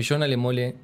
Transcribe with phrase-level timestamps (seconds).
[0.00, 0.22] Soy John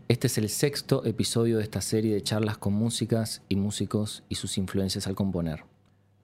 [0.08, 4.34] este es el sexto episodio de esta serie de charlas con músicas y músicos y
[4.34, 5.64] sus influencias al componer.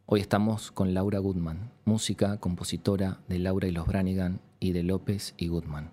[0.04, 5.32] Hoy estamos con Laura Goodman, música, compositora de Laura y los Branigan y de López
[5.38, 5.90] y Goodman.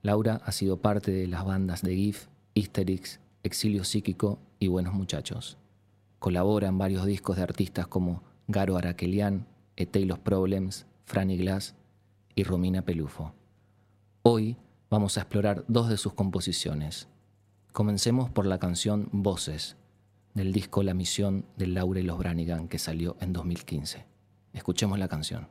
[0.00, 5.58] Laura ha sido parte de las bandas de GIF, Histerix, Exilio Psíquico y Buenos Muchachos.
[6.20, 9.86] Colabora en varios discos de artistas como Garo Araquelian, E.
[10.06, 11.74] Los Problems, Franny Glass
[12.34, 13.34] y Romina Pelufo.
[14.22, 14.56] Hoy
[14.90, 17.08] vamos a explorar dos de sus composiciones.
[17.72, 19.76] Comencemos por la canción Voces,
[20.34, 24.04] del disco La Misión de Laura y los Branigan, que salió en 2015.
[24.52, 25.48] Escuchemos la canción.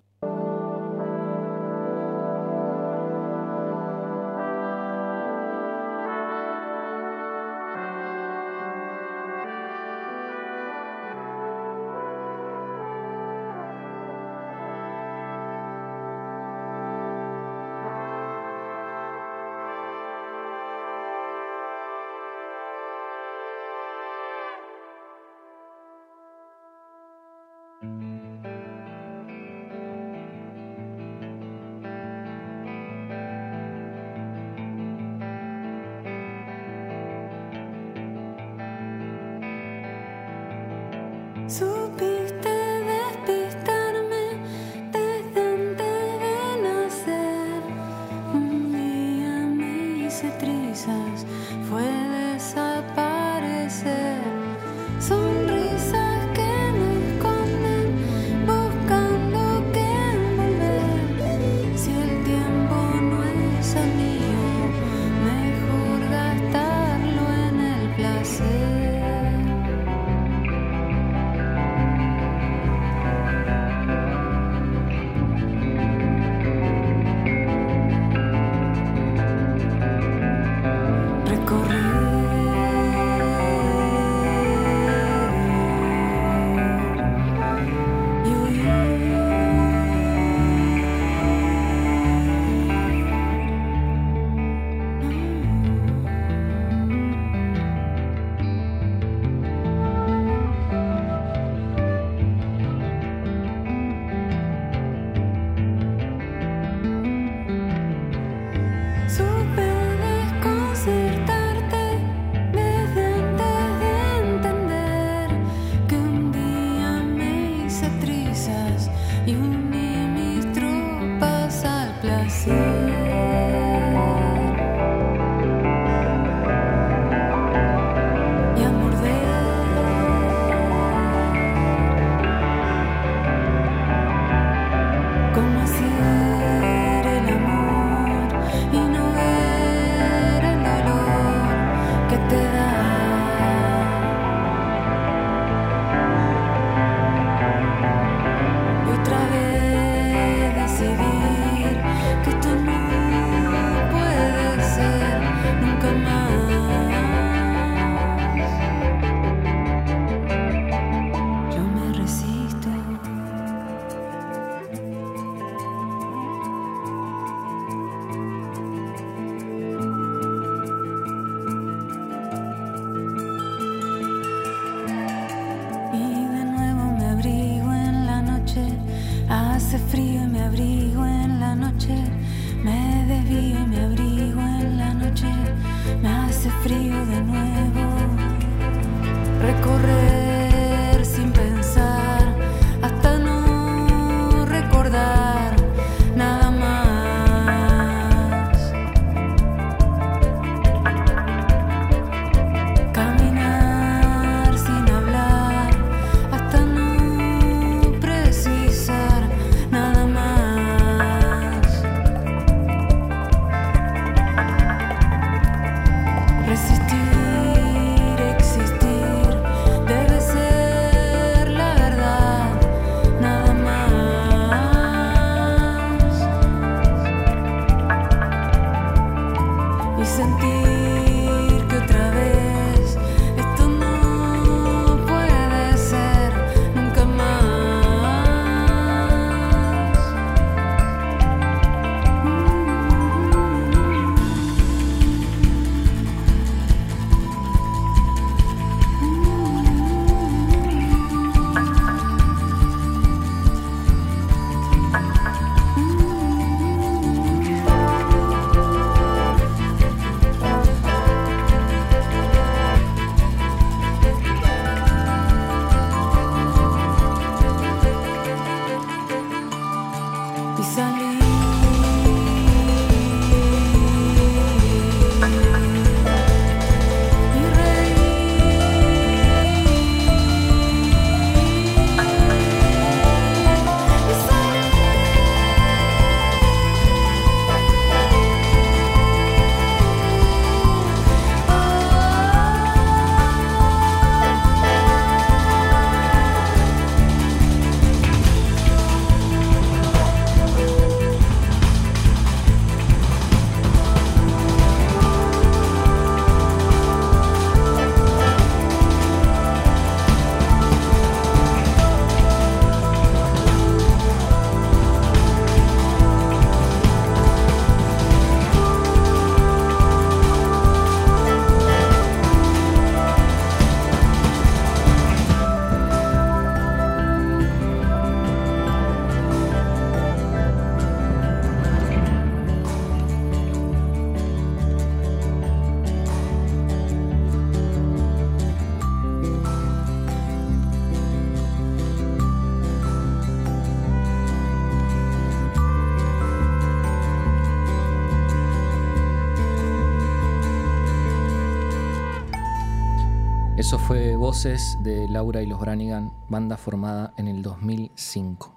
[353.73, 358.55] Eso fue Voces de Laura y los Branigan, banda formada en el 2005.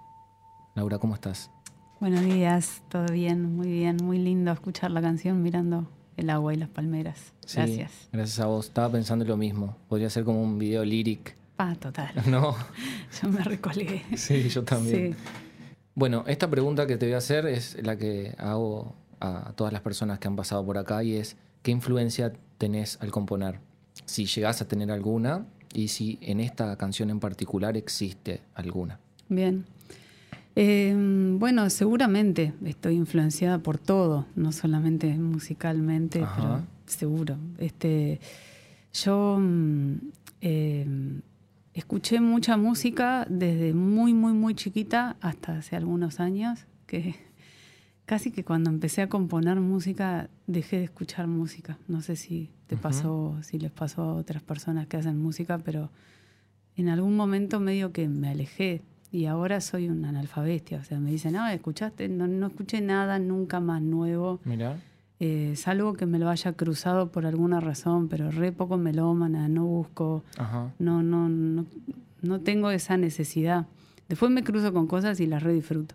[0.75, 1.51] Laura, ¿cómo estás?
[2.01, 6.59] Buenos días, todo bien, muy bien, muy lindo escuchar la canción mirando el agua y
[6.59, 7.33] las palmeras.
[7.47, 7.93] Sí, Gracias.
[8.13, 8.67] gracias a vos.
[8.67, 9.79] Estaba pensando lo mismo.
[9.89, 11.35] Podría ser como un video lyric.
[11.57, 12.13] Ah, total.
[12.27, 12.55] No,
[13.23, 14.05] Yo me recolgué.
[14.19, 15.15] sí, yo también.
[15.15, 15.19] Sí.
[15.95, 19.81] Bueno, esta pregunta que te voy a hacer es la que hago a todas las
[19.81, 23.61] personas que han pasado por acá y es, ¿qué influencia tenés al componer?
[24.07, 28.99] Si llegás a tener alguna y si en esta canción en particular existe alguna.
[29.29, 29.67] Bien.
[30.55, 30.95] Eh,
[31.39, 36.35] bueno, seguramente estoy influenciada por todo, no solamente musicalmente, Ajá.
[36.37, 37.37] pero seguro.
[37.59, 38.21] Este,
[38.95, 39.95] yo mm,
[40.41, 41.21] eh,
[41.75, 47.17] escuché mucha música desde muy, muy, muy chiquita hasta hace algunos años, que
[48.07, 51.77] casi que cuando empecé a componer música dejé de escuchar música.
[51.89, 55.91] No sé si te pasó, si les pasó a otras personas que hacen música, pero
[56.77, 58.83] en algún momento medio que me alejé
[59.13, 60.79] y ahora soy un analfabestia.
[60.79, 64.77] O sea, me dicen, no, escuchaste, no, no escuché nada nunca más nuevo, Mira.
[65.21, 69.65] eh, salvo que me lo haya cruzado por alguna razón, pero re poco melómana, no
[69.65, 70.73] busco, Ajá.
[70.79, 71.67] no, no, no,
[72.23, 73.67] no tengo esa necesidad.
[74.09, 75.95] Después me cruzo con cosas y las re disfruto.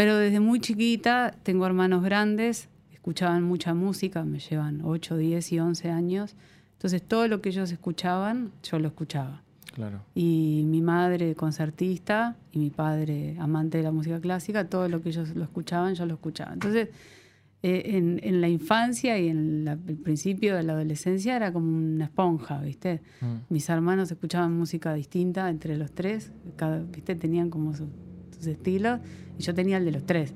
[0.00, 5.60] Pero desde muy chiquita tengo hermanos grandes, escuchaban mucha música, me llevan 8, 10 y
[5.60, 6.36] 11 años.
[6.72, 9.42] Entonces todo lo que ellos escuchaban, yo lo escuchaba.
[9.74, 10.00] Claro.
[10.14, 15.10] Y mi madre concertista y mi padre amante de la música clásica, todo lo que
[15.10, 16.54] ellos lo escuchaban, yo lo escuchaba.
[16.54, 16.88] Entonces,
[17.62, 21.76] eh, en, en la infancia y en la- el principio de la adolescencia era como
[21.76, 23.02] una esponja, ¿viste?
[23.20, 23.52] Mm.
[23.52, 27.14] Mis hermanos escuchaban música distinta entre los tres, cada, ¿viste?
[27.16, 27.90] Tenían como su-
[28.34, 29.00] sus estilos
[29.40, 30.32] y yo tenía el de los tres.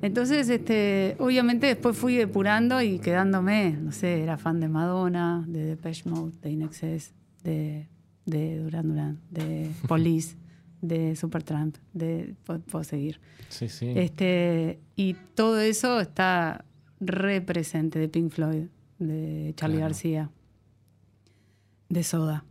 [0.00, 5.64] Entonces, este, obviamente después fui depurando y quedándome, no sé, era fan de Madonna, de
[5.64, 7.12] Depeche Mode, de Inexcess,
[7.42, 7.88] de,
[8.24, 10.36] de Duran Duran, de Police,
[10.80, 13.20] de Supertramp, de, puedo, puedo seguir.
[13.48, 13.92] Sí, sí.
[13.96, 16.64] Este, y todo eso está
[17.00, 18.66] re presente de Pink Floyd.
[19.00, 19.88] de Charlie Claro.
[19.88, 20.30] García,
[21.88, 22.44] de Soda.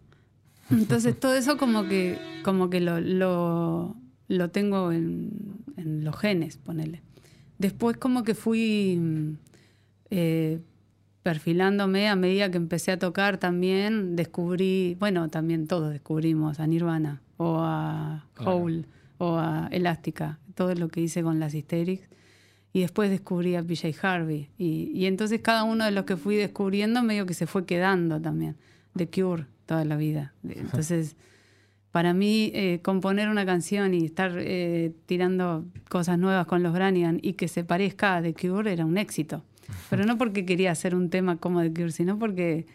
[0.69, 3.95] Entonces todo eso como que, como que lo, lo,
[4.27, 5.31] lo tengo en,
[5.77, 7.01] en los genes, ponele.
[7.57, 9.37] Después como que fui mm,
[10.09, 10.59] eh,
[11.23, 17.21] perfilándome a medida que empecé a tocar también, descubrí, bueno, también todos descubrimos a Nirvana
[17.37, 18.57] o a Claro.
[18.57, 18.85] Hole
[19.17, 22.07] o a Elástica, todo lo que hice con las Hysterics.
[22.73, 24.49] Y después descubrí a PJ Harvey.
[24.57, 28.21] Y, y entonces cada uno de los que fui descubriendo medio que se fue quedando
[28.21, 28.55] también.
[28.95, 30.33] The Cure toda la vida.
[30.43, 31.15] Entonces,
[31.91, 37.19] para mí, eh, componer una canción y estar eh, tirando cosas nuevas con los Branigan
[37.21, 39.43] y que se parezca a The Cure era un éxito.
[39.89, 42.65] Pero no porque quería hacer un tema como The Cure, sino porque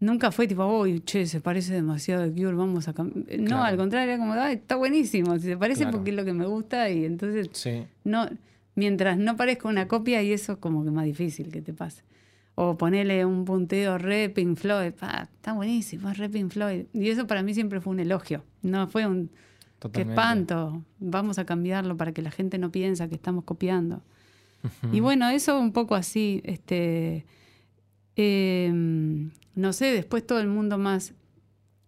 [0.00, 3.38] nunca fue tipo, uy, che, se parece demasiado a The Cure, vamos a cambiar.
[3.38, 3.62] No, Claro.
[3.64, 5.96] al contrario, era como, ay, está buenísimo, si se parece Claro.
[5.98, 8.28] porque es lo que me gusta y entonces Sí, no,
[8.74, 12.02] mientras no parezca una copia y eso es como que más difícil que te pase.
[12.60, 16.86] O ponerle un punteo re Pink Floyd, pa, está buenísimo, es re Pink Floyd.
[16.92, 19.30] Y eso para mí siempre fue un elogio, no fue un,
[19.92, 24.02] qué espanto, vamos a cambiarlo para que la gente no piensa que estamos copiando.
[24.90, 27.26] Y bueno, eso un poco así, este,
[28.16, 28.72] eh,
[29.54, 31.14] no sé, después todo el mundo más,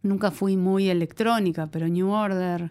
[0.03, 2.71] nunca fui muy electrónica, pero New Order,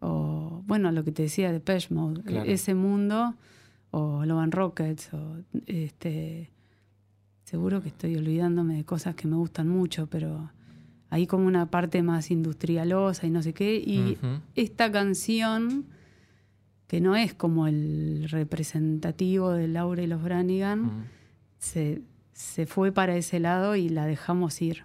[0.00, 2.50] o bueno, lo que te decía de Mode, Claro.
[2.50, 3.34] ese mundo,
[3.90, 6.50] o Lovan Rockets, o este,
[7.46, 10.50] seguro que estoy olvidándome de cosas que me gustan mucho, pero
[11.10, 14.18] hay como una parte más industrialosa y no sé qué, y
[14.56, 15.86] esta canción
[16.88, 21.06] que no es como el representativo de Laura y los Branigan,
[21.58, 24.84] se, se fue para ese lado y la dejamos ir.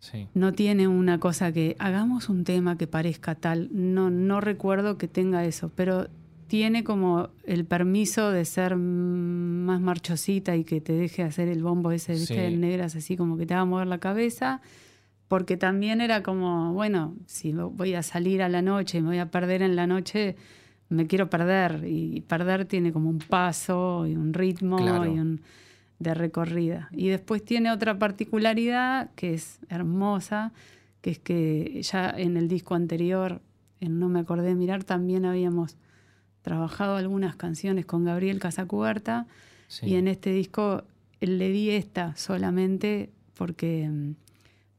[0.00, 0.26] Sí.
[0.34, 3.68] No tiene una cosa que hagamos un tema que parezca tal.
[3.70, 6.08] No, no recuerdo que tenga eso, pero
[6.52, 11.92] tiene como el permiso de ser más marchosita y que te deje hacer el bombo
[11.92, 12.34] ese, ¿viste?
[12.34, 12.40] Sí.
[12.40, 14.60] En negras, así como que te haga mover la cabeza.
[15.28, 19.18] Porque también era como, bueno, si voy a salir a la noche y me voy
[19.18, 20.36] a perder en la noche,
[20.90, 21.84] me quiero perder.
[21.86, 25.06] Y perder tiene como un paso y un ritmo Claro.
[25.10, 25.40] y un
[26.00, 26.90] de recorrida.
[26.92, 30.52] Y después tiene otra particularidad que es hermosa,
[31.00, 33.40] que es que ya en el disco anterior,
[33.80, 35.78] en No me acordé de mirar, también habíamos
[36.42, 39.26] trabajado algunas canciones con Gabriel Casacuberta
[39.68, 39.86] sí.
[39.86, 40.84] y en este disco
[41.20, 44.14] le di esta solamente porque mm,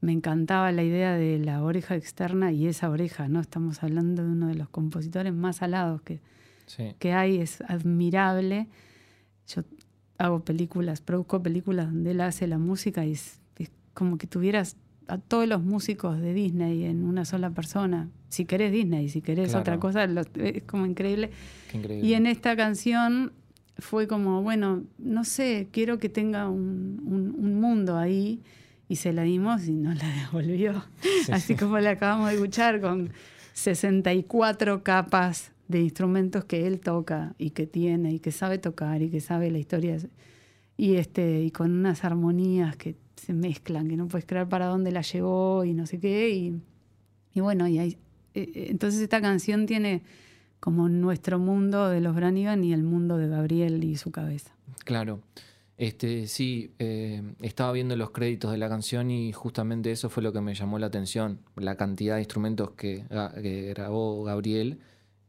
[0.02, 3.40] me encantaba la idea de la oreja externa y esa oreja, ¿no?
[3.40, 6.20] Estamos hablando de uno de los compositores más alados que,
[6.66, 6.94] Sí.
[6.98, 8.68] que hay, es admirable.
[9.48, 9.62] Yo
[10.18, 14.76] hago películas, produzco películas donde él hace la música y es, es como que tuvieras
[15.08, 18.08] a todos los músicos de Disney en una sola persona.
[18.28, 19.60] Si querés Disney, si querés Claro.
[19.60, 21.30] otra cosa, lo- es como increíble.
[22.02, 23.32] Y en esta canción
[23.78, 28.40] fue como, bueno, no sé, quiero que tenga un, un- un mundo ahí.
[28.86, 30.84] Y se la dimos y nos la devolvió.
[31.32, 33.10] Así como la acabamos de escuchar con
[33.54, 39.10] 64 capas de instrumentos que él toca y que tiene y que sabe tocar y
[39.10, 39.96] que sabe la historia.
[40.76, 44.92] Y, este, y con unas armonías que se mezclan, que no puedes creer para dónde
[44.92, 46.30] la llevó y no sé qué.
[46.30, 47.98] Y, bueno, y eh,
[48.34, 50.02] eh, entonces esta canción tiene
[50.60, 54.54] como nuestro mundo de los Branigan y el mundo de Gabriel y su cabeza.
[54.84, 55.20] Claro.
[55.76, 60.32] Este, sí, eh, estaba viendo los créditos de la canción y justamente eso fue lo
[60.32, 63.04] que me llamó la atención, la cantidad de instrumentos que,
[63.42, 64.78] que grabó Gabriel,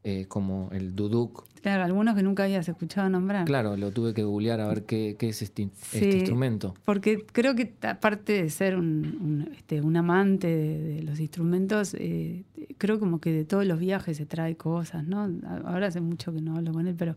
[0.08, 1.44] eh, como el duduk.
[1.62, 3.44] Claro, algunos que nunca habías escuchado nombrar.
[3.44, 6.16] Claro, lo tuve que googlear a ver qué, qué es este, este Sí.
[6.18, 6.74] instrumento.
[6.84, 11.94] Porque creo que aparte de ser un, un, este, un amante de, de los instrumentos,
[11.98, 12.44] eh,
[12.78, 15.28] creo como que de todos los viajes se trae cosas, ¿no?
[15.64, 17.16] Ahora hace mucho que no hablo con él, pero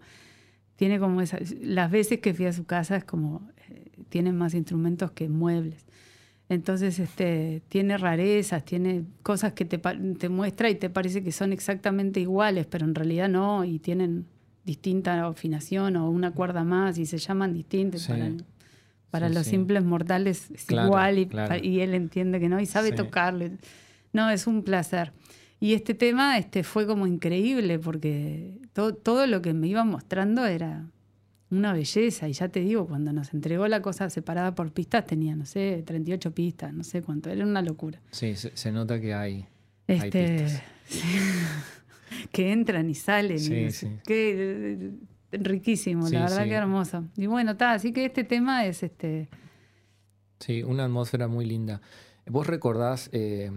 [0.77, 1.53] tiene como esas...
[1.62, 3.48] Las veces que fui a su casa es como...
[3.69, 5.86] eh, tiene más instrumentos que muebles.
[6.50, 11.53] Entonces, este, tiene rarezas, tiene cosas que te, te muestra y te parece que son
[11.53, 14.25] exactamente iguales, pero en realidad no, y tienen
[14.65, 18.01] distinta afinación o una cuerda más y se llaman distintos.
[18.01, 18.12] Sí.
[18.13, 18.32] Para,
[19.12, 19.50] para Sí, los sí.
[19.51, 21.56] simples mortales es Claro, igual y, claro.
[21.63, 23.51] y él entiende que no y sabe tocarle.
[24.12, 25.12] No, es un placer.
[25.60, 30.46] Y este tema este, fue como increíble porque todo, todo lo que me iba mostrando
[30.48, 30.86] era
[31.51, 32.27] una belleza.
[32.27, 35.84] Y ya te digo, cuando nos entregó la cosa separada por pistas, tenía, no sé,
[35.86, 38.00] 38 pistas, no sé cuánto, era una locura.
[38.12, 39.46] Sí, se, se nota que hay,
[39.88, 40.63] hay Este, pistas.
[42.32, 43.39] que entran y salen.
[43.39, 43.89] Sí, sí.
[44.06, 44.77] qué,
[45.32, 47.06] eh, riquísimo, Sí, la verdad que hermoso.
[47.18, 49.29] Y bueno, está, así que este tema es este.
[50.39, 51.82] Sí, una atmósfera muy linda.
[52.25, 53.51] ¿Vos recordás eh,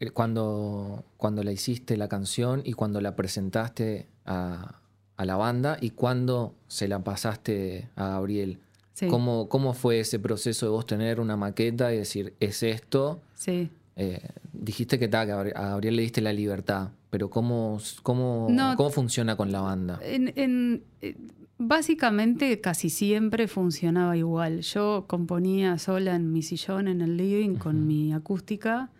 [0.00, 4.80] eh, cuando, cuando la hiciste la canción y cuando la presentaste a,
[5.16, 8.58] a la banda y cuando se la pasaste a Gabriel?
[8.92, 9.08] Sí.
[9.08, 13.20] ¿Cómo, ¿Cómo fue ese proceso de vos tener una maqueta y decir, es esto?
[13.34, 13.68] Sí.
[13.96, 14.20] Eh,
[14.52, 18.46] dijiste que, ta, que a Gabri- a Gabriel le diste la libertad, pero ¿cómo, cómo,
[18.50, 18.74] No.
[18.76, 19.98] ¿cómo funciona con la banda?
[20.02, 21.14] En, en- eh,
[21.58, 24.60] básicamente casi siempre funcionaba igual.
[24.60, 28.90] Yo componía sola en mi sillón en el living con mi acústica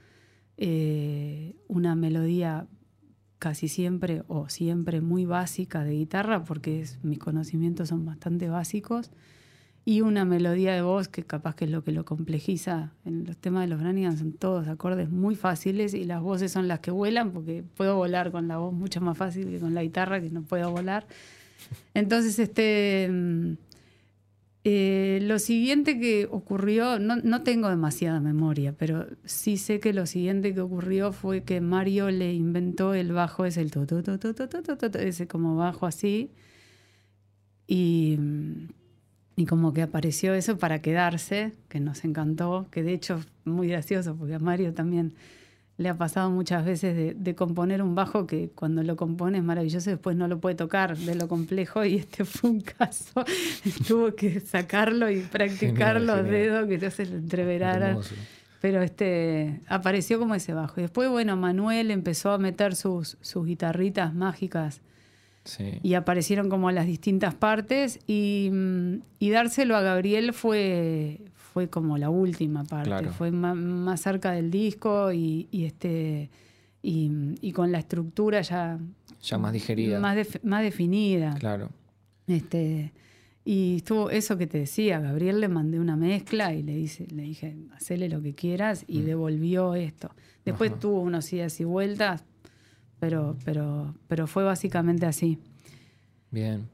[0.58, 2.66] eh, una melodía
[3.38, 9.10] casi siempre o siempre muy básica de guitarra porque mis conocimientos son bastante básicos
[9.84, 12.92] y una melodía de voz que capaz que es lo que lo complejiza.
[13.04, 16.66] En los temas de los Brannigan son todos acordes muy fáciles y las voces son
[16.66, 19.84] las que vuelan porque puedo volar con la voz mucho más fácil que con la
[19.84, 21.06] guitarra que no puedo volar.
[21.94, 23.52] Entonces, este, mm,
[24.68, 30.06] eh, lo siguiente que ocurrió, no, no, tengo demasiada memoria, pero sí sé que lo
[30.06, 33.70] siguiente que ocurrió fue que Mario le inventó el bajo, es el
[34.98, 36.32] ese como bajo así,
[37.68, 38.18] y,
[39.36, 44.16] y, como que apareció eso para quedarse, que nos encantó, que de hecho muy gracioso,
[44.16, 45.14] porque a Mario también
[45.78, 49.44] le ha pasado muchas veces de, de componer un bajo que cuando lo compone es
[49.44, 53.24] maravilloso, después no lo puede tocar de lo complejo y este fue un caso,
[53.86, 56.32] tuvo que sacarlo y practicar Genial, los genial.
[56.34, 57.98] dedos que no se le entreveraran.
[58.62, 60.80] Pero este apareció como ese bajo.
[60.80, 64.80] Y después, bueno, Manuel empezó a meter sus, sus guitarritas mágicas
[65.44, 65.78] Sí.
[65.82, 68.00] y aparecieron como las distintas partes.
[68.08, 71.20] Y, mm, y dárselo a Gabriel fue,
[71.56, 72.90] fue como la última parte.
[72.90, 73.10] Claro.
[73.12, 76.28] Fue ma- más, cerca del disco y, y este
[76.82, 78.78] y, y con la estructura ya
[79.22, 79.98] Ya más digerida.
[79.98, 81.34] más, más definida.
[81.38, 81.70] Claro.
[82.26, 82.92] Este,
[83.42, 87.22] y estuvo eso que te decía, Gabriel le mandé una mezcla y le, dice, le
[87.22, 90.10] dije, hacele lo que quieras y devolvió esto.
[90.44, 90.74] Después Mm.
[90.74, 90.80] Ajá.
[90.80, 92.22] tuvo unos idas y vueltas,
[93.00, 95.38] pero, pero, pero fue básicamente así.
[96.30, 96.68] Bien.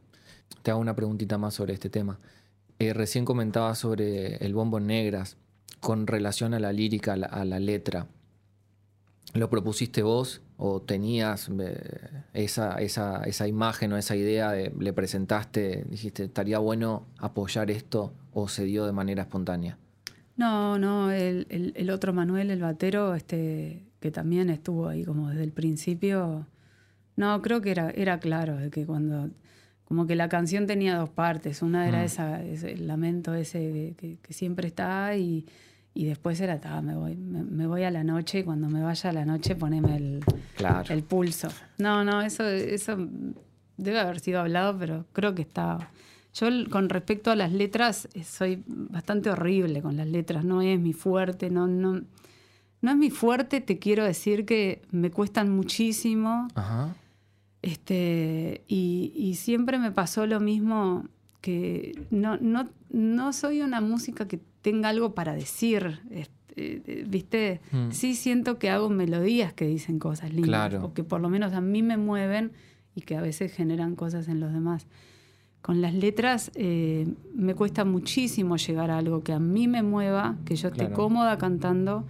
[0.63, 2.19] Te hago una preguntita más sobre este tema.
[2.83, 5.37] Eh, recién comentabas sobre el bombo negras
[5.79, 8.09] con relación a la lírica, a la, letra.
[9.35, 11.77] ¿Lo propusiste vos o tenías eh,
[12.35, 18.15] esa, esa, esa imagen o esa idea, de, le presentaste, dijiste, estaría bueno apoyar esto
[18.33, 19.79] o se dio de manera espontánea?
[20.37, 25.29] No, no, el, el- el otro Manuel, el batero, este, que también estuvo ahí como
[25.29, 26.49] desde el principio.
[27.15, 29.31] No, creo que era, era claro, de que cuando.
[29.85, 31.61] Como que la canción tenía dos partes.
[31.63, 32.05] Una era Mm.
[32.05, 35.45] esa, ese el lamento ese que, que- que siempre está y,
[35.95, 38.83] y después era, "Ta, me, voy, me, me voy a la noche y cuando me
[38.83, 40.21] vaya a la noche poneme el,
[40.57, 40.93] Claro.
[40.95, 41.49] el pulso.
[41.79, 42.97] No, no, eso, eso
[43.77, 45.91] debe haber sido hablado, pero creo que está.
[46.35, 50.81] Yo con respecto a las letras eh, soy bastante horrible con las letras, no es
[50.81, 52.01] mi fuerte, no, no,
[52.81, 56.49] no es mi fuerte, te quiero decir que me cuestan muchísimo.
[56.55, 56.95] Ajá.
[57.63, 61.07] Este, y, y siempre me pasó lo mismo
[61.41, 66.01] que no, no, no soy una música que tenga algo para decir.
[66.11, 67.61] este, eh, ¿Viste?
[67.73, 67.91] Mm.
[67.93, 70.49] Sí siento que hago melodías que dicen cosas lindas.
[70.49, 70.85] Claro.
[70.87, 72.53] O que por lo menos a mí me mueven
[72.95, 74.87] y que a veces generan cosas en los demás.
[75.63, 80.37] Con las letras eh, me cuesta muchísimo llegar a algo que a mí me mueva,
[80.45, 80.95] que yo esté Claro.
[80.95, 82.05] cómoda cantando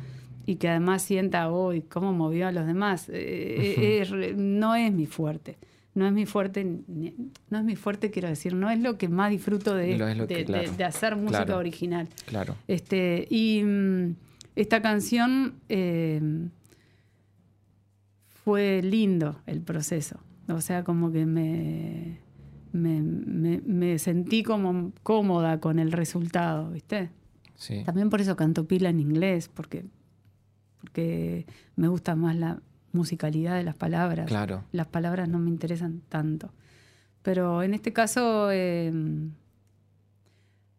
[0.52, 3.08] y que además sienta, uy, cómo movió a los demás.
[3.08, 5.56] Eh, eh, es no es mi fuerte.
[5.94, 7.14] No es mi fuerte, ni-
[7.50, 10.26] no es mi fuerte, quiero decir, no es lo que más disfruto de, que- de-
[10.26, 10.72] de- claro.
[10.72, 11.58] de hacer música Claro.
[11.58, 12.08] original.
[12.26, 12.56] Claro.
[12.66, 14.14] Este, y mm,
[14.56, 16.20] esta canción eh,
[18.44, 20.18] fue lindo el proceso.
[20.48, 22.18] O sea, como que me,
[22.72, 27.10] me, me- me sentí como cómoda con el resultado, ¿viste?
[27.54, 27.82] Sí.
[27.84, 29.84] También por eso canto pila en inglés, porque,
[30.82, 32.60] porque me gusta más la
[32.92, 34.26] musicalidad de las palabras.
[34.26, 34.64] Claro.
[34.72, 36.52] Las palabras no me interesan tanto.
[37.22, 38.92] Pero en este caso eh,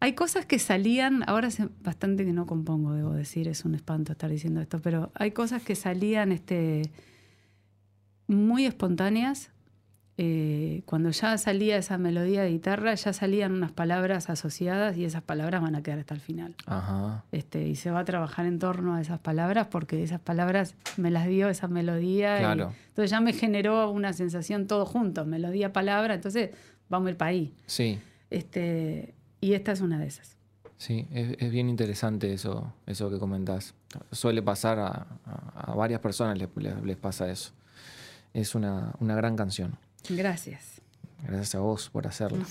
[0.04, 4.12] hay cosas que salían, ahora hace bastante que no compongo, debo decir, es un espanto
[4.12, 6.82] estar diciendo esto, pero hay cosas que salían este,
[8.26, 9.50] muy espontáneas.
[10.16, 15.22] Eh, cuando ya salía esa melodía de guitarra, ya salían unas palabras asociadas y esas
[15.22, 16.54] palabras van a quedar hasta el final.
[16.66, 17.24] Ajá.
[17.32, 21.10] Este, y se va a trabajar en torno a esas palabras porque esas palabras me
[21.10, 22.36] las dio esa melodía.
[22.36, 22.72] y Claro.
[22.90, 26.50] entonces ya me generó una sensación todo junto, melodía, palabra, entonces
[26.88, 27.50] vamos el país.
[27.66, 27.98] Sí.
[28.30, 30.36] Este, y esta es una de esas.
[30.76, 33.74] Sí, es, es bien interesante eso, eso que comentás.
[34.12, 37.52] Suele pasar a, a- a varias personas, les, les- les pasa eso.
[38.32, 39.76] Es una, una gran canción.
[40.08, 40.80] Gracias.
[41.26, 42.44] Gracias a vos por hacerla.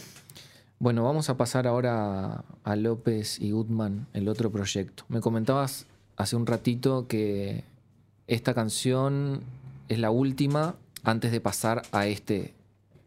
[0.79, 5.05] Bueno, vamos a pasar ahora a, a López y Goodman, el otro proyecto.
[5.07, 5.85] Me comentabas
[6.17, 7.63] hace un ratito que
[8.27, 9.41] esta canción
[9.87, 12.53] es la última antes de pasar a este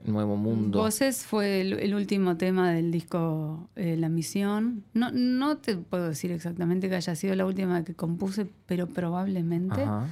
[0.04, 0.78] Nuevo Mundo.
[0.78, 4.85] Voces fue el, el último tema del disco eh, La Misión.
[4.94, 9.82] No, no te puedo decir exactamente que haya sido la última que compuse, pero probablemente.
[9.82, 10.06] Ajá.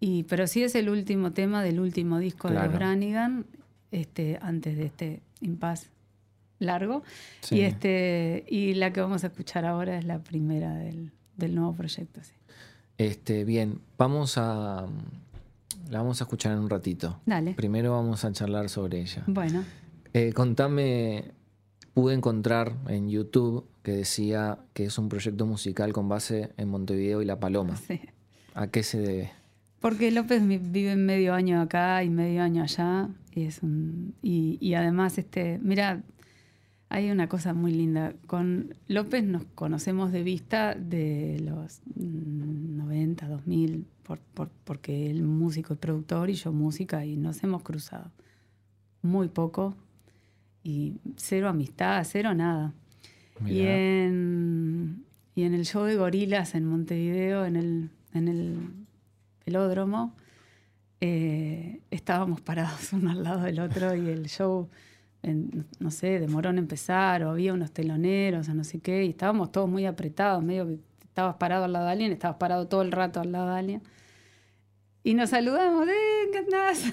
[0.00, 3.46] Y, pero sí es el último tema del último disco de los Branigan,
[3.90, 5.90] este, antes de este impas
[6.60, 7.02] largo.
[7.40, 7.56] Sí.
[7.56, 11.72] Y, este, y la que vamos a escuchar ahora es la primera del, del nuevo
[11.74, 12.20] proyecto.
[12.22, 12.32] sí.
[12.96, 14.86] Este, bien, vamos a.
[15.88, 17.20] La vamos a escuchar en un ratito.
[17.26, 17.54] Dale.
[17.54, 19.22] Primero vamos a charlar sobre ella.
[19.26, 19.64] Bueno,
[20.14, 21.32] Eh, contame,
[21.94, 27.22] pude encontrar en YouTube que decía que es un proyecto musical con base en Montevideo
[27.22, 27.76] y La Paloma.
[27.76, 28.00] sí.
[28.54, 29.30] ¿A qué se debe?
[29.80, 33.08] Porque López vive medio año acá y medio año allá.
[33.34, 36.02] Y, es un, y, y además, este, mira,
[36.88, 38.14] hay una cosa muy linda.
[38.26, 45.22] Con López nos conocemos de vista de los mm, 90, 2000, por, por- porque él
[45.22, 48.10] músico y productor y yo música y nos hemos cruzado.
[49.02, 49.76] Muy poco
[50.64, 52.72] y cero amistad, cero nada.
[53.46, 55.04] Y en,
[55.36, 58.56] y en el show de gorilas en Montevideo, en el, en el
[59.48, 60.14] velódromo,
[61.00, 64.68] eh, estábamos parados uno al lado del otro y el show,
[65.22, 69.50] no sé, demoró en empezar o había unos teloneros o no sé qué, y estábamos
[69.50, 72.92] todos muy apretados, medio que estabas parado al lado de alguien, estabas parado todo el
[72.92, 73.82] rato al lado de alguien.
[75.02, 76.92] Y nos saludamos, ¡eh, qué andás!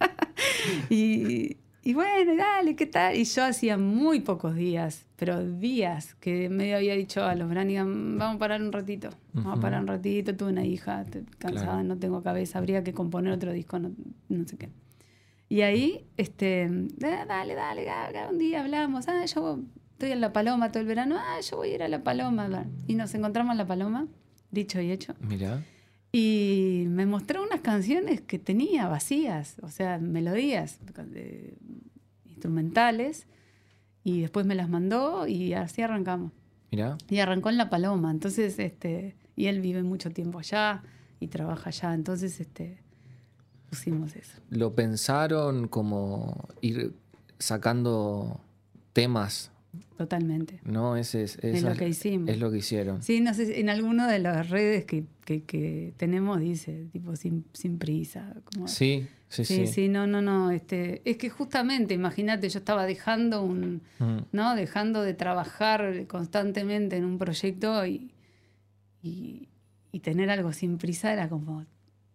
[0.90, 1.58] y,
[1.88, 3.14] y bueno, dale, ¿qué tal?
[3.16, 8.18] Y yo hacía muy pocos días, pero días, que medio había dicho a los Branigan,
[8.18, 11.04] vamos a parar un ratito, vamos a parar un ratito, tuve una hija,
[11.38, 11.84] cansada, Claro.
[11.84, 13.92] no tengo cabeza, habría que componer otro disco, no,
[14.28, 14.68] no sé qué.
[15.48, 16.64] Y ahí, este,
[17.04, 19.60] "Ah, dale, dale, ah, un día hablamos, ah, yo
[19.92, 22.66] estoy en La Paloma todo el verano, ah, yo voy a ir a La Paloma.
[22.88, 24.08] Y nos encontramos en La Paloma,
[24.50, 25.14] dicho y hecho.
[25.20, 25.62] Mirá.
[26.12, 30.78] Y me mostró unas canciones que tenía vacías, o sea, melodías
[32.24, 33.26] instrumentales,
[34.02, 36.32] y después me las mandó y así arrancamos.
[36.70, 36.96] Mirá.
[37.08, 40.82] Y arrancó en La Paloma, entonces, este, y él vive mucho tiempo allá
[41.20, 42.78] y trabaja allá, entonces, este,
[43.68, 44.38] pusimos eso.
[44.48, 46.94] ¿Lo pensaron como ir
[47.38, 48.40] sacando
[48.92, 49.50] temas?
[49.96, 50.60] Totalmente.
[50.64, 50.96] ¿No?
[50.96, 52.28] Ese es, Es esa lo que hicimos.
[52.28, 53.02] Es lo que hicieron.
[53.02, 57.44] Sí, no sé, en alguna de las redes que, que- que tenemos dice, tipo, sin,
[57.52, 58.34] sin prisa.
[58.44, 59.72] Como, Sí, sí, sí, sí.
[59.72, 60.50] sí, no, no, no.
[60.50, 64.54] Este, es que justamente, imagínate, yo estaba dejando un, Mm, ¿no?
[64.54, 68.12] Dejando de trabajar constantemente en un proyecto y,
[69.02, 69.48] y,
[69.92, 71.64] y tener algo sin prisa era como,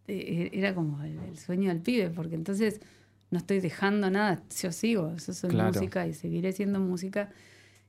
[0.08, 2.82] eh, era como el, el sueño del pibe, porque entonces
[3.30, 5.74] no estoy dejando nada, yo sigo, yo soy Claro.
[5.74, 7.30] música y seguiré siendo música.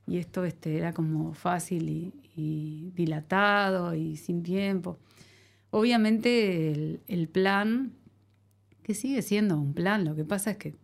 [0.07, 4.97] Y esto este, era como fácil y, y dilatado y sin tiempo.
[5.71, 7.93] Obviamente el, el plan,
[8.83, 10.75] que sigue siendo un plan, lo que pasa es que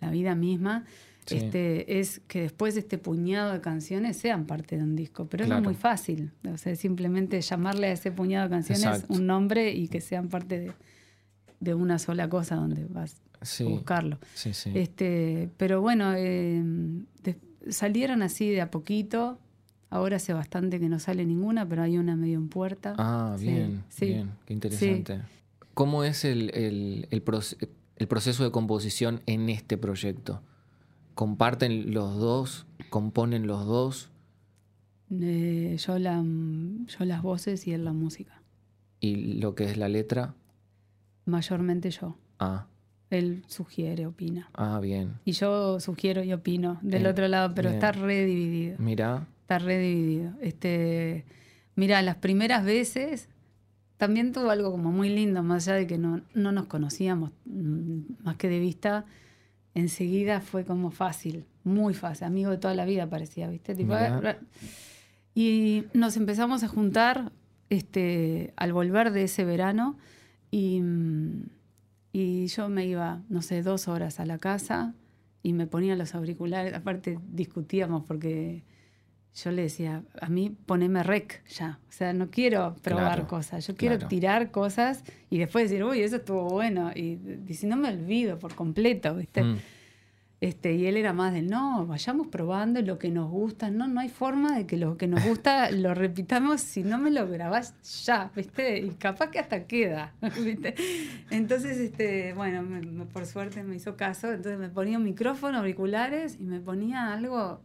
[0.00, 0.84] la vida misma
[1.24, 1.36] Sí.
[1.36, 5.28] este, es que después este puñado de canciones sean parte de un disco.
[5.28, 5.60] Pero Claro.
[5.60, 6.32] es muy fácil.
[6.52, 9.14] O sea, simplemente llamarle a ese puñado de canciones Exacto.
[9.14, 10.72] un nombre y que sean parte de,
[11.60, 14.18] de una sola cosa donde vas Sí, a buscarlo.
[14.34, 14.50] sí.
[14.74, 16.60] Este, pero bueno, eh,
[17.22, 19.38] de- salieron así de a poquito.
[19.90, 22.94] Ahora hace bastante que no sale ninguna, pero hay una medio en puerta.
[22.98, 24.06] Ah, Sí, bien, sí.
[24.06, 25.20] bien, qué interesante.
[25.74, 30.42] ¿Cómo es el, el- el proce- el proceso de composición en este proyecto?
[31.14, 32.66] ¿Comparten los dos?
[32.90, 34.10] ¿Componen los dos?
[35.10, 38.40] Eh, yo, la, yo las voces y él la música.
[39.00, 40.34] ¿Y lo que es la letra?
[41.26, 42.16] Mayormente yo.
[42.38, 42.66] Ah,
[43.12, 44.48] Él sugiere, opina.
[44.54, 45.14] ah, bien.
[45.24, 47.74] Y yo sugiero y opino del Bien, otro lado, pero bien.
[47.78, 48.76] está redividido.
[48.78, 50.32] Mira, Está redividido.
[50.40, 51.24] Este,
[51.76, 53.28] mira, las primeras veces
[53.98, 58.24] también tuvo algo como muy lindo, más allá de que no, no nos conocíamos mm,
[58.24, 59.04] más que de vista.
[59.74, 63.74] Enseguida fue como fácil, muy fácil, amigo de toda la vida parecía, ¿viste?
[63.74, 64.20] Tipo, Mirá.
[64.24, 64.46] "Ah, ah".
[65.34, 67.30] y nos empezamos a juntar
[67.70, 69.96] este, al volver de ese verano
[70.50, 71.42] y, mm,
[72.12, 74.94] y yo me iba, no sé, dos horas a la casa
[75.42, 76.74] y me ponía los auriculares.
[76.74, 78.62] Aparte discutíamos porque
[79.34, 81.78] yo le decía, a mí poneme rec ya.
[81.88, 84.08] O sea, no quiero probar Claro, cosas, yo quiero claro.
[84.08, 86.90] tirar cosas y después decir, uy, eso estuvo bueno.
[86.94, 89.42] Y dice, no me olvido por completo, ¿viste?
[89.42, 89.56] Mm,
[90.42, 93.70] Este, y él era más del, no, vayamos probando lo que nos gusta.
[93.70, 97.12] No, no hay forma de que lo que nos gusta lo repitamos si no me
[97.12, 97.74] lo grabás
[98.04, 98.80] ya, ¿viste?
[98.80, 100.74] Y capaz que hasta queda, ¿viste?
[101.30, 104.32] Entonces, este, bueno, me- me- por suerte me hizo caso.
[104.32, 107.62] Entonces me ponía un micrófono, auriculares y me ponía algo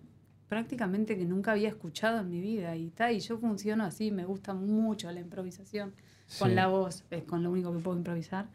[0.47, 2.75] prácticamente que nunca había escuchado en mi vida.
[2.75, 5.93] Y, ta, y yo funciono así, me gusta mucho la improvisación
[6.37, 6.55] con Sí.
[6.55, 8.49] la voz, es con lo único que puedo improvisar.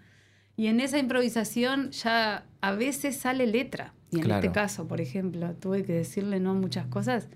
[0.57, 3.95] Y en esa improvisación ya a veces sale letra.
[4.13, 4.41] Y en Claro.
[4.45, 7.29] este caso, por ejemplo, tuve que decirle no a muchas cosas.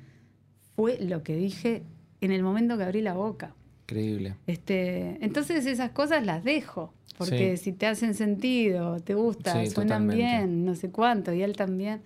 [0.77, 1.83] Fue lo que dije
[2.21, 3.55] en el momento que abrí la boca.
[3.89, 4.37] Increíble.
[4.47, 7.65] Este, entonces esas cosas las dejo, porque Sí.
[7.65, 10.17] si te hacen sentido, te gusta, Sí, suenan totalmente.
[10.17, 12.03] bien, no sé cuánto, y él también.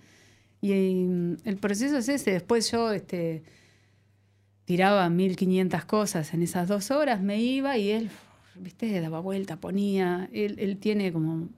[0.61, 0.71] Y,
[1.05, 2.31] mm, el proceso es ese.
[2.31, 3.43] Después yo este,
[4.65, 8.09] tiraba 1500 cosas en esas dos horas, me iba y él,
[8.55, 10.29] viste, daba vuelta, ponía.
[10.31, 11.49] Él, él tiene como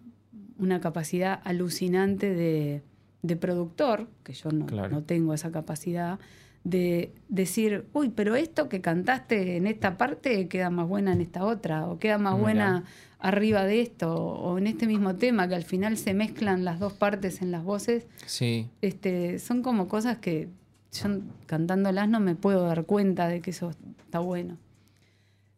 [0.58, 2.82] una capacidad alucinante de,
[3.24, 4.90] de productor, que yo no, Claro.
[4.90, 6.20] no tengo esa capacidad,
[6.64, 11.44] de decir, uy, pero esto que cantaste en esta parte queda más buena en esta
[11.44, 12.42] otra, o queda más Mirá.
[12.44, 12.84] buena
[13.20, 16.94] arriba de esto, o en este mismo tema, que al final se mezclan las dos
[16.94, 20.48] partes en las voces, Sí, este, son como cosas que
[20.94, 21.10] yo
[21.48, 23.72] cantándolas no me puedo dar cuenta de que eso
[24.06, 24.58] está bueno.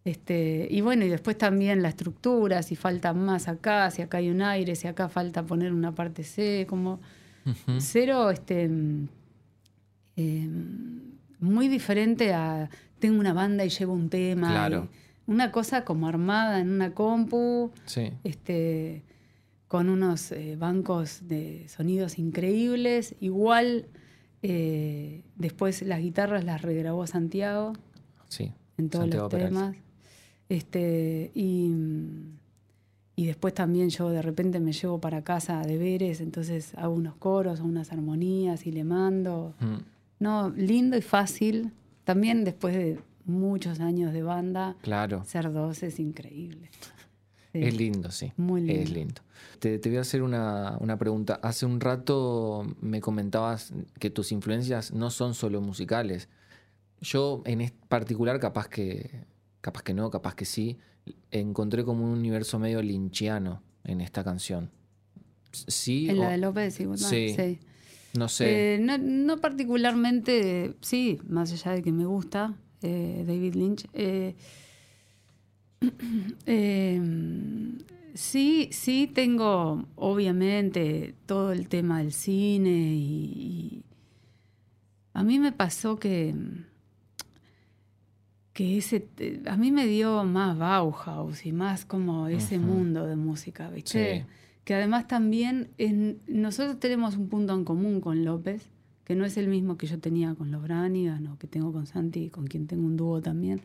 [0.05, 4.29] Este, y bueno, y después también la estructura, si falta más acá, si acá hay
[4.29, 6.99] un aire, si acá falta poner una parte C, como
[7.79, 9.07] Cero, este, mm,
[10.17, 10.49] eh,
[11.39, 14.49] muy diferente a tengo una banda y llevo un tema.
[14.49, 14.87] Claro.
[15.27, 18.11] una cosa como armada en una compu, sí.
[18.23, 19.03] este,
[19.67, 23.15] con unos eh, bancos de sonidos increíbles.
[23.19, 23.87] Igual
[24.43, 27.73] eh, después las guitarras las regrabó Santiago
[28.29, 28.51] Sí.
[28.77, 29.75] en todos Santiago los temas.
[30.49, 31.71] Este, y,
[33.15, 37.59] y después también yo de repente me llevo para casa deberes, entonces hago unos coros,
[37.61, 39.53] unas armonías y le mando.
[39.59, 39.75] Mm,
[40.19, 41.71] No, lindo y fácil.
[42.05, 45.23] También después de muchos años de banda, Claro.
[45.25, 46.69] ser dos es increíble.
[47.53, 47.63] Sí.
[47.63, 48.33] Es lindo, sí.
[48.35, 48.83] Muy lindo.
[48.83, 49.21] Es lindo.
[49.59, 51.39] Te, te voy a hacer una, una pregunta.
[51.41, 56.27] Hace un rato me comentabas que tus influencias no son solo musicales.
[56.99, 59.21] Yo en particular, capaz que,
[59.65, 60.77] capaz que no, capaz que sí,
[61.31, 64.69] encontré como un universo medio linchiano en esta canción.
[65.51, 67.33] Sí, En la de López Guzmán, sí.
[67.35, 67.57] sí.
[68.13, 68.75] no sé.
[68.75, 73.87] Eh, no, no particularmente, sí, más allá de que me gusta eh, David Lynch.
[73.93, 74.35] eh,
[76.45, 77.01] eh,
[78.13, 83.83] sí, sí tengo, obviamente, todo el tema del cine y, y
[85.13, 86.35] a mí me pasó que
[88.55, 89.05] que ese
[89.47, 92.65] a mí me dio más Bauhaus y más como ese Ujú.
[92.67, 94.21] mundo de música, ¿viste?
[94.21, 94.25] Sí.
[94.63, 98.67] que además también en- nosotros tenemos un punto en común con López,
[99.03, 101.85] que no es el mismo que yo tenía con los Branigan o que tengo con
[101.85, 103.61] Santi, con quien tengo un dúo también.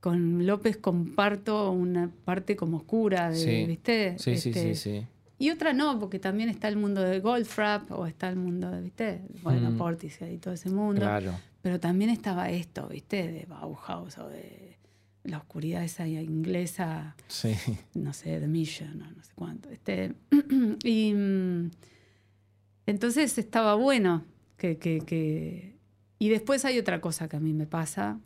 [0.00, 3.64] Con López comparto una parte como oscura, de, Sí.
[3.66, 4.18] ¿viste?
[4.18, 5.06] Sí, sí, Este, sí, sí.
[5.38, 8.80] Y otra no, porque también está el mundo de Goldfrapp o está el mundo de,
[8.82, 9.22] ¿viste?
[9.42, 9.76] Bueno, Mm.
[9.78, 11.00] Portishead y todo ese mundo.
[11.00, 11.32] Claro.
[11.62, 13.30] Pero también estaba esto, ¿viste?
[13.32, 14.76] De Bauhaus o de
[15.24, 17.54] la oscuridad esa inglesa Sí.
[17.94, 19.68] no sé, The Mission, o no sé cuánto.
[19.70, 20.14] Este,
[20.84, 21.70] y mm,
[22.86, 24.24] entonces estaba bueno
[24.56, 25.76] que, que- que-
[26.20, 28.18] Y después hay otra cosa que a mí me pasa,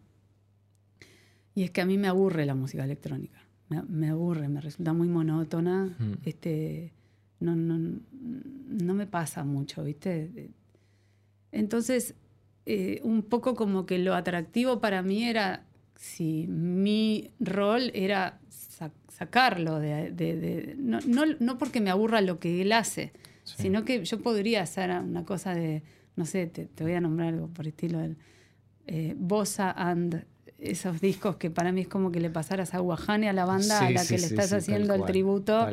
[1.55, 3.39] y es que a mí me aburre la música electrónica.
[3.69, 5.95] Me, me aburre, me resulta muy monótona.
[5.99, 6.13] Mm.
[6.25, 6.93] Este,
[7.41, 7.99] no, no,
[8.69, 10.51] no me pasa mucho, ¿viste?
[11.51, 12.15] Entonces,
[12.67, 15.65] eh, un poco como que lo atractivo para mí era
[15.97, 22.21] si mi rol era sa- sacarlo de, de- de- no, no, no porque me aburra
[22.21, 23.13] lo que él hace,
[23.45, 23.55] Sí.
[23.63, 25.83] sino que yo podría hacer una cosa de,
[26.15, 28.17] no sé, te, te voy a nombrar algo por estilo del
[28.87, 30.25] eh, Bossa and
[30.63, 33.81] esos discos que para mí es como que le pasaras a Guajane a la banda
[33.87, 35.69] a la sí, que le sí, estás haciendo el cual, tributo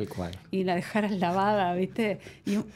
[0.50, 2.18] y la dejaras lavada, ¿viste?
[2.46, 2.66] Y un,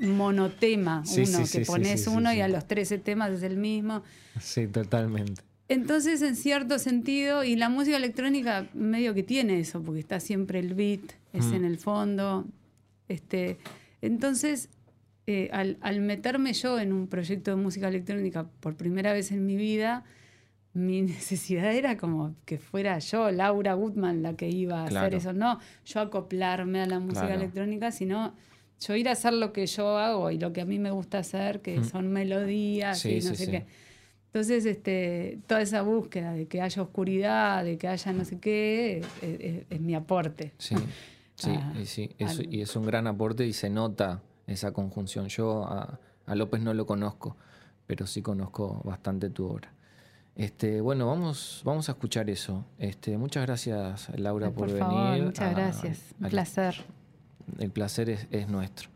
[0.00, 4.02] un monotema, uno, que pones uno y a los 13 temas es el mismo.
[4.40, 5.42] Sí, totalmente.
[5.68, 10.58] Entonces, en cierto sentido, y la música electrónica medio que tiene eso, porque está siempre
[10.58, 11.00] el beat,
[11.32, 11.54] es Mm.
[11.54, 12.46] en el fondo.
[13.08, 13.58] Este,
[14.02, 14.68] entonces,
[15.26, 19.46] eh, al, al meterme yo en un proyecto de música electrónica por primera vez en
[19.46, 20.04] mi vida,
[20.74, 25.32] mi necesidad era como que fuera yo, Laura Gutman, la que iba a hacer eso.
[25.32, 27.40] No yo acoplarme a la música Claro.
[27.42, 28.34] electrónica, sino
[28.80, 31.18] yo ir a hacer lo que yo hago y lo que a mí me gusta
[31.18, 31.84] hacer, que Mm.
[31.84, 33.50] son melodías Sí, y no sí, sé sí.
[33.50, 33.66] qué.
[34.26, 38.98] Entonces, este, toda esa búsqueda de que haya oscuridad, de que haya no sé qué,
[39.20, 40.52] es, es- es mi aporte.
[40.56, 40.74] Sí,
[41.34, 44.72] sí, Ah, y, sí es, al- y es un gran aporte y se nota esa
[44.72, 45.28] conjunción.
[45.28, 47.36] Yo a, a López no lo conozco,
[47.86, 49.70] pero sí conozco bastante tu obra.
[50.34, 52.64] Este, bueno, vamos, vamos a escuchar eso.
[52.78, 55.24] Este, muchas gracias, Laura, por, por favor, venir.
[55.26, 56.00] muchas a- gracias.
[56.20, 56.74] Un placer.
[57.58, 58.88] el placer es, es nuestro.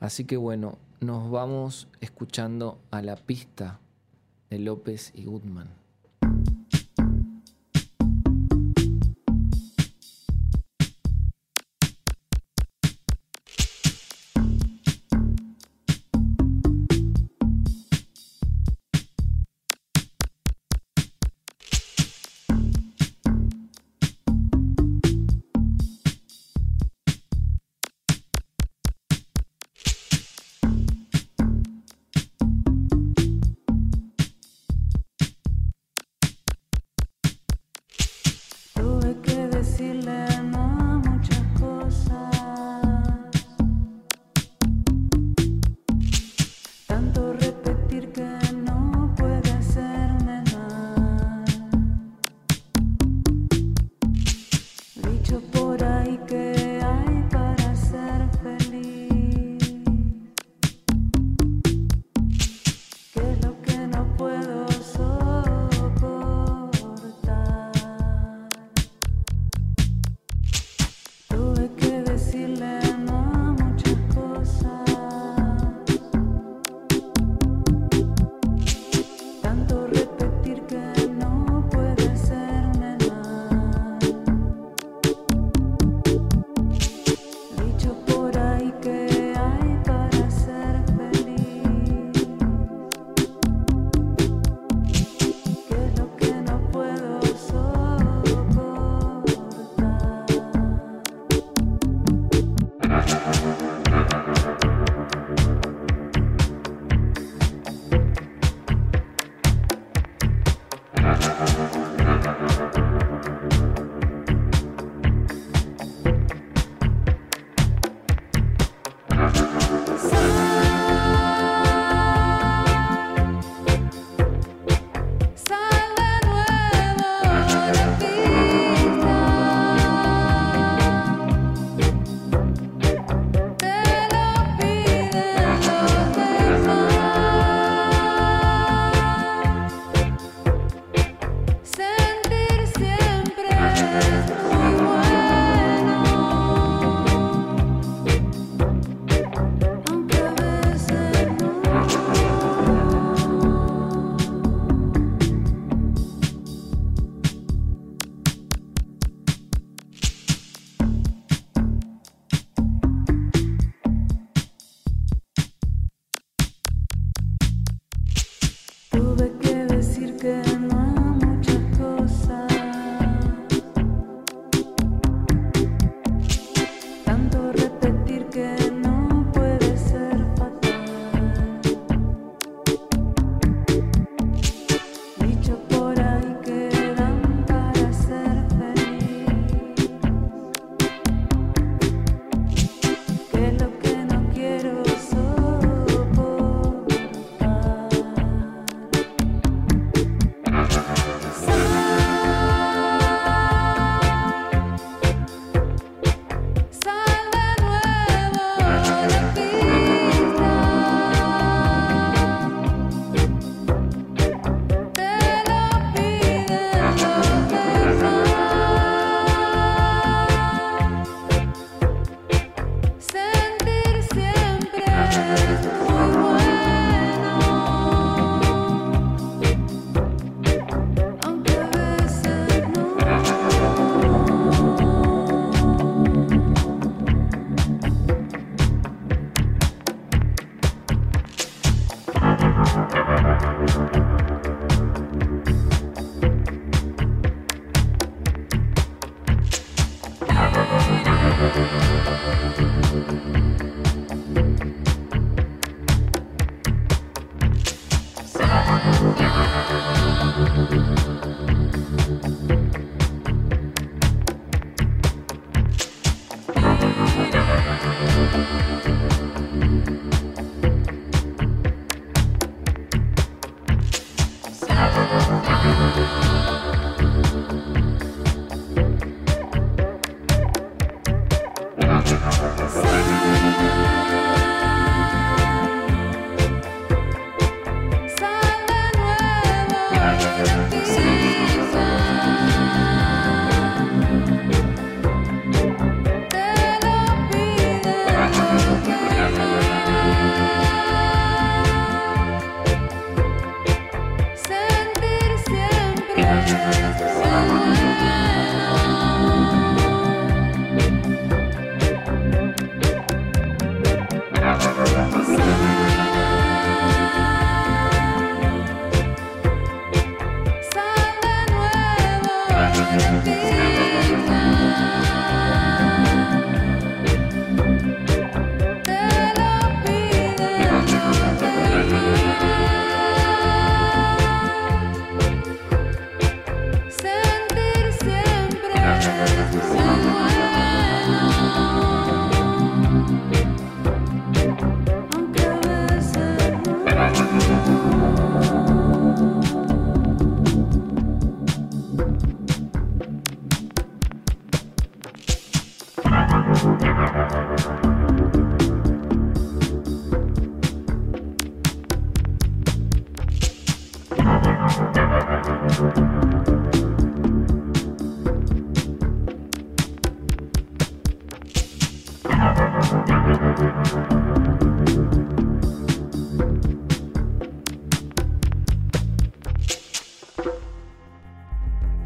[0.00, 3.80] Así que bueno, nos vamos escuchando a la pista
[4.50, 5.68] de López y Goodman.